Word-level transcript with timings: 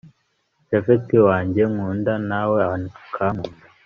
japhet 0.69 1.07
wanjye 1.27 1.61
nkunda 1.71 2.13
nawe 2.29 2.57
akankunda……… 2.67 3.49